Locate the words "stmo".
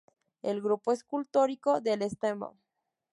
2.09-2.57